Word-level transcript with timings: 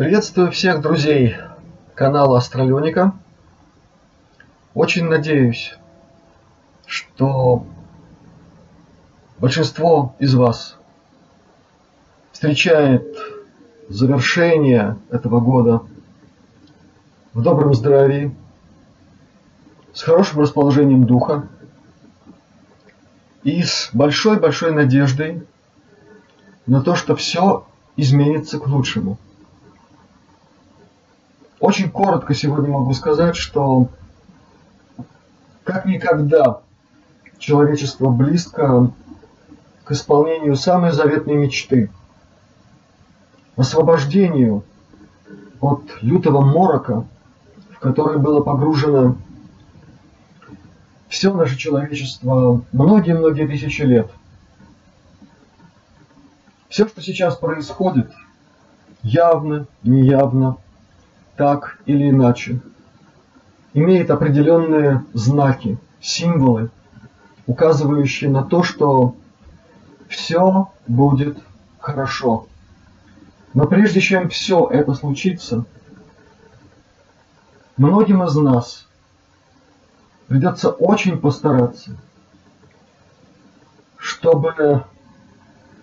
Приветствую 0.00 0.50
всех 0.50 0.80
друзей 0.80 1.36
канала 1.94 2.38
Астралёника. 2.38 3.12
Очень 4.72 5.04
надеюсь, 5.10 5.76
что 6.86 7.66
большинство 9.38 10.16
из 10.18 10.34
вас 10.34 10.78
встречает 12.32 13.14
завершение 13.90 14.96
этого 15.10 15.38
года 15.38 15.82
в 17.34 17.42
добром 17.42 17.74
здравии, 17.74 18.34
с 19.92 20.00
хорошим 20.00 20.40
расположением 20.40 21.04
духа 21.04 21.46
и 23.42 23.62
с 23.62 23.90
большой-большой 23.92 24.72
надеждой 24.72 25.46
на 26.64 26.80
то, 26.80 26.94
что 26.96 27.14
все 27.16 27.66
изменится 27.98 28.58
к 28.58 28.66
лучшему. 28.66 29.18
Очень 31.60 31.90
коротко 31.90 32.34
сегодня 32.34 32.70
могу 32.70 32.94
сказать, 32.94 33.36
что 33.36 33.90
как 35.62 35.84
никогда 35.84 36.62
человечество 37.38 38.08
близко 38.08 38.90
к 39.84 39.92
исполнению 39.92 40.56
самой 40.56 40.92
заветной 40.92 41.34
мечты, 41.34 41.90
освобождению 43.56 44.64
от 45.60 45.82
лютого 46.00 46.40
морока, 46.40 47.04
в 47.72 47.78
который 47.78 48.18
было 48.18 48.40
погружено 48.42 49.16
все 51.08 51.34
наше 51.34 51.58
человечество 51.58 52.64
многие-многие 52.72 53.46
тысячи 53.46 53.82
лет. 53.82 54.10
Все, 56.70 56.88
что 56.88 57.02
сейчас 57.02 57.36
происходит, 57.36 58.10
явно, 59.02 59.66
неявно, 59.82 60.56
так 61.40 61.78
или 61.86 62.10
иначе, 62.10 62.60
имеет 63.72 64.10
определенные 64.10 65.06
знаки, 65.14 65.78
символы, 65.98 66.68
указывающие 67.46 68.28
на 68.28 68.42
то, 68.42 68.62
что 68.62 69.16
все 70.06 70.70
будет 70.86 71.38
хорошо. 71.78 72.46
Но 73.54 73.64
прежде 73.64 74.02
чем 74.02 74.28
все 74.28 74.68
это 74.70 74.92
случится, 74.92 75.64
многим 77.78 78.22
из 78.24 78.36
нас 78.36 78.86
придется 80.26 80.68
очень 80.68 81.18
постараться, 81.18 81.96
чтобы 83.96 84.84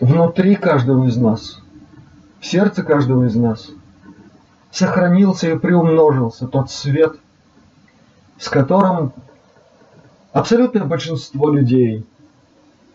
внутри 0.00 0.56
каждого 0.56 1.04
из 1.08 1.18
нас, 1.18 1.60
в 2.40 2.46
сердце 2.46 2.82
каждого 2.82 3.26
из 3.26 3.34
нас 3.36 3.68
сохранился 4.72 5.50
и 5.50 5.58
приумножился 5.58 6.48
тот 6.48 6.70
свет, 6.70 7.16
с 8.38 8.48
которым 8.48 9.12
абсолютное 10.32 10.84
большинство 10.84 11.52
людей 11.52 12.04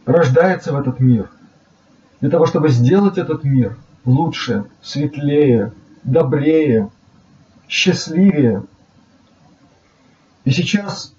рождается 0.05 0.73
в 0.73 0.79
этот 0.79 0.99
мир. 0.99 1.29
Для 2.19 2.31
того, 2.31 2.47
чтобы 2.47 2.69
сделать 2.69 3.19
этот 3.19 3.43
мир 3.43 3.77
лучше, 4.05 4.65
светлее, 4.81 5.71
добрее, 6.03 6.89
счастливее. 7.69 8.63
И 10.45 10.51
сейчас 10.51 11.13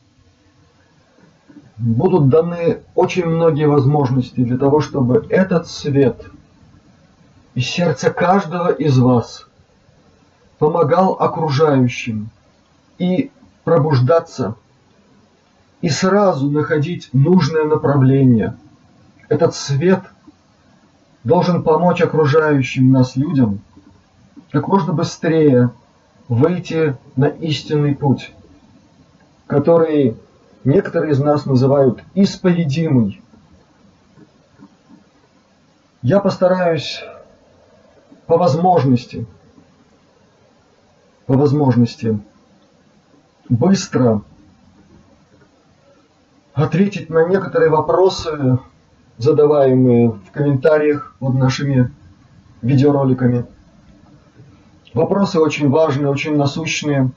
будут 1.76 2.30
даны 2.30 2.80
очень 2.96 3.26
многие 3.26 3.68
возможности 3.68 4.40
для 4.40 4.58
того, 4.58 4.80
чтобы 4.80 5.24
этот 5.30 5.68
свет 5.68 6.24
из 7.54 7.66
сердца 7.66 8.10
каждого 8.10 8.70
из 8.70 8.98
вас 8.98 9.47
помогал 10.58 11.14
окружающим 11.14 12.30
и 12.98 13.30
пробуждаться, 13.64 14.56
и 15.80 15.88
сразу 15.88 16.50
находить 16.50 17.10
нужное 17.12 17.64
направление. 17.64 18.56
Этот 19.28 19.54
свет 19.54 20.02
должен 21.22 21.62
помочь 21.62 22.00
окружающим 22.00 22.90
нас 22.90 23.14
людям 23.16 23.60
как 24.50 24.66
можно 24.66 24.92
быстрее 24.92 25.70
выйти 26.28 26.96
на 27.16 27.26
истинный 27.26 27.94
путь, 27.94 28.32
который 29.46 30.16
некоторые 30.64 31.12
из 31.12 31.20
нас 31.20 31.46
называют 31.46 32.02
исповедимый. 32.14 33.22
Я 36.02 36.20
постараюсь 36.20 37.02
по 38.26 38.36
возможности, 38.36 39.26
по 41.28 41.34
возможности 41.34 42.18
быстро 43.50 44.22
ответить 46.54 47.10
на 47.10 47.28
некоторые 47.28 47.70
вопросы, 47.70 48.58
задаваемые 49.18 50.08
в 50.08 50.30
комментариях 50.32 51.14
под 51.18 51.34
нашими 51.34 51.92
видеороликами. 52.62 53.44
Вопросы 54.94 55.38
очень 55.38 55.68
важные, 55.68 56.08
очень 56.08 56.34
насущные. 56.34 57.10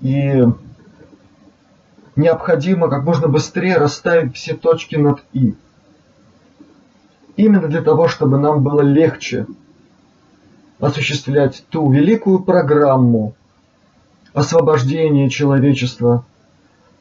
И 0.00 0.42
необходимо 2.16 2.88
как 2.88 3.04
можно 3.04 3.28
быстрее 3.28 3.76
расставить 3.76 4.34
все 4.34 4.54
точки 4.54 4.96
над 4.96 5.22
«и». 5.32 5.54
Именно 7.36 7.68
для 7.68 7.80
того, 7.80 8.08
чтобы 8.08 8.38
нам 8.38 8.64
было 8.64 8.80
легче 8.80 9.46
осуществлять 10.82 11.64
ту 11.70 11.90
великую 11.92 12.40
программу 12.40 13.34
освобождения 14.34 15.30
человечества 15.30 16.24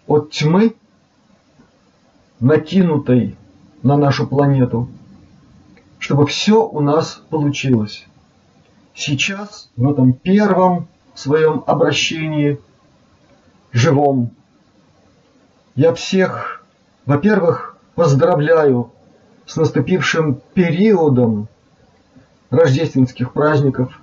от 0.06 0.30
тьмы, 0.30 0.76
накинутой 2.40 3.36
на 3.82 3.98
нашу 3.98 4.28
планету, 4.28 4.88
чтобы 5.98 6.28
все 6.28 6.64
у 6.64 6.80
нас 6.80 7.24
получилось. 7.32 8.06
Сейчас, 8.94 9.72
в 9.76 9.90
этом 9.90 10.14
первом 10.14 10.88
своем 11.16 11.64
обращении, 11.66 12.60
живом, 13.72 14.30
я 15.74 15.96
всех, 15.96 16.64
во-первых, 17.08 17.78
поздравляю 17.96 18.92
с 19.48 19.56
наступившим 19.56 20.40
периодом 20.54 21.48
рождественских 22.52 23.32
праздников, 23.32 24.00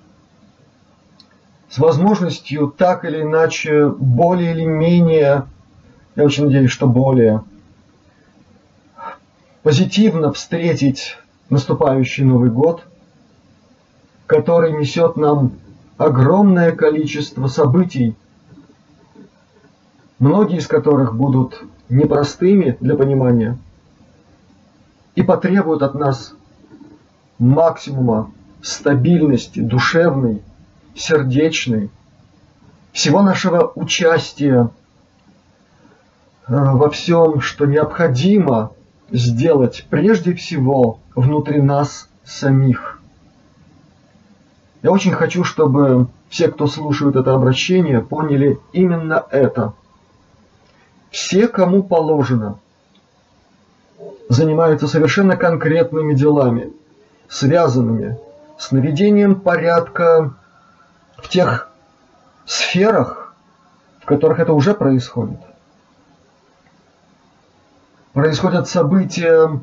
с 1.69 1.79
возможностью 1.79 2.75
так 2.77 3.05
или 3.05 3.23
иначе 3.23 3.89
более 3.89 4.53
или 4.53 4.65
менее, 4.65 5.47
я 6.17 6.25
очень 6.25 6.47
надеюсь, 6.47 6.71
что 6.71 6.89
более, 6.89 7.45
позитивно 9.63 10.33
встретить 10.33 11.19
наступающий 11.51 12.25
Новый 12.25 12.51
год, 12.51 12.85
который 14.27 14.73
несет 14.73 15.17
нам 15.17 15.53
огромное 15.99 16.73
количество 16.73 17.49
событий, 17.49 18.15
многие 20.19 20.59
из 20.59 20.67
которых 20.67 21.15
будут 21.15 21.63
непростыми 21.91 22.77
для 22.81 22.97
понимания 22.97 23.59
и 25.15 25.23
потребуют 25.23 25.83
от 25.83 25.95
нас 25.95 26.35
максимума 27.39 28.31
стабильности 28.63 29.61
душевной, 29.61 30.43
сердечной, 30.95 31.91
всего 32.93 33.23
нашего 33.23 33.71
участия 33.75 34.71
э, 36.47 36.55
во 36.55 36.91
всем, 36.91 37.41
что 37.41 37.67
необходимо 37.67 38.73
сделать 39.11 39.87
прежде 39.89 40.35
всего 40.35 41.01
внутри 41.15 41.61
нас 41.61 42.09
самих. 42.25 43.01
Я 44.83 44.91
очень 44.91 45.13
хочу, 45.13 45.45
чтобы 45.45 46.09
все, 46.29 46.49
кто 46.49 46.67
слушают 46.67 47.17
это 47.17 47.35
обращение, 47.35 48.01
поняли 48.01 48.59
именно 48.73 49.25
это– 49.31 49.75
все, 51.11 51.49
кому 51.49 51.83
положено, 51.83 52.59
занимаются 54.29 54.87
совершенно 54.87 55.37
конкретными 55.37 56.15
делами, 56.15 56.73
связанными 57.29 58.19
с 58.59 58.73
наведением 58.73 59.41
порядка 59.41 60.35
в 61.17 61.29
тех 61.29 61.71
сферах, 62.45 63.35
в 64.01 64.05
которых 64.05 64.41
это 64.41 64.53
уже 64.53 64.75
происходит. 64.75 65.39
Происходят 68.13 68.69
события, 68.69 69.61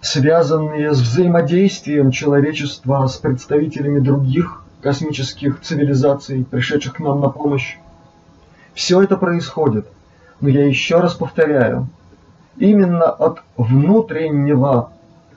связанные 0.00 0.94
с 0.94 1.00
взаимодействием 1.00 2.10
человечества 2.10 3.06
с 3.06 3.16
представителями 3.16 4.00
других 4.00 4.62
космических 4.80 5.60
цивилизаций, 5.60 6.44
пришедших 6.44 6.94
к 6.94 7.00
нам 7.00 7.20
на 7.20 7.28
помощь. 7.28 7.76
Все 8.74 9.02
это 9.02 9.16
происходит. 9.16 9.86
Но 10.40 10.48
я 10.48 10.66
еще 10.66 10.98
раз 11.00 11.14
повторяю, 11.14 11.86
именно 12.56 13.04
от 13.04 13.42
внутреннего 13.56 14.90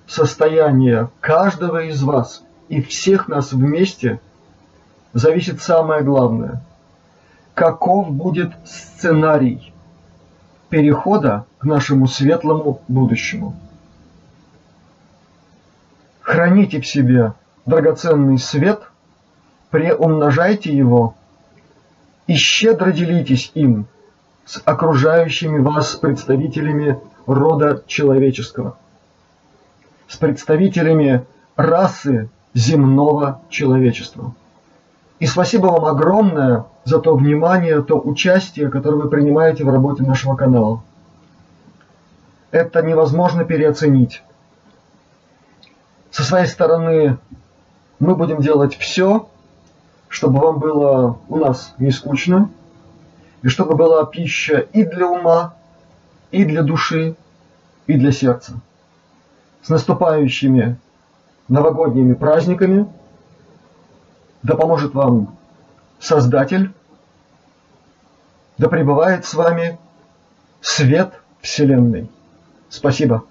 состояния 0.08 1.10
каждого 1.20 1.84
из 1.86 2.04
вас 2.04 2.44
и 2.70 2.82
всех 2.82 3.28
нас 3.28 3.52
вместе 3.54 4.20
зависит 5.14 5.62
самое 5.62 6.04
главное. 6.04 6.62
Каков 7.54 8.12
будет 8.12 8.52
сценарий 8.66 9.74
перехода 10.70 11.46
к 11.58 11.66
нашему 11.66 12.08
светлому 12.08 12.82
будущему? 12.88 13.56
Храните 16.22 16.82
в 16.82 16.88
себе 16.88 17.34
драгоценный 17.66 18.38
свет, 18.38 18.82
преумножайте 19.70 20.76
его 20.76 21.16
и 22.28 22.36
щедро 22.36 22.92
делитесь 22.92 23.52
им 23.54 23.86
с 24.46 24.62
окружающими 24.66 25.60
вас 25.60 25.96
представителями 25.96 27.00
рода 27.26 27.84
человеческого, 27.88 28.78
с 30.08 30.18
представителями 30.18 31.26
расы 31.56 32.30
земного 32.54 33.42
человечества. 33.50 34.34
И 35.20 35.26
спасибо 35.26 35.68
вам 35.68 35.86
огромное 35.86 36.66
за 36.84 37.00
то 37.00 37.16
внимание, 37.16 37.82
то 37.82 38.00
участие, 38.00 38.70
которое 38.70 38.98
вы 38.98 39.10
принимаете 39.10 39.64
в 39.64 39.70
работе 39.70 40.04
нашего 40.04 40.36
канала. 40.36 40.82
Это 42.52 42.82
невозможно 42.82 43.44
переоценить. 43.44 44.24
Со 46.12 46.24
своей 46.24 46.48
стороны 46.48 47.18
мы 48.00 48.16
будем 48.16 48.40
делать 48.40 48.78
все, 48.78 49.28
чтобы 50.08 50.40
вам 50.40 50.60
было 50.60 51.20
у 51.28 51.38
нас 51.38 51.74
не 51.78 51.92
скучно, 51.92 52.50
и 53.42 53.48
чтобы 53.48 53.76
была 53.76 54.06
пища 54.06 54.60
и 54.60 54.84
для 54.84 55.08
ума, 55.08 55.56
и 56.32 56.46
для 56.46 56.64
души, 56.64 57.16
и 57.88 57.94
для 57.94 58.12
сердца. 58.12 58.60
С 59.66 59.70
наступающими 59.70 60.78
новогодними 61.48 62.14
праздниками 62.14 62.88
да 64.44 64.56
поможет 64.56 64.94
вам 64.94 65.36
Создатель, 65.98 66.72
да 68.60 68.70
пребывает 68.70 69.26
с 69.26 69.34
вами 69.34 69.80
свет 70.62 71.20
Вселенной. 71.42 72.12
Спасибо. 72.70 73.24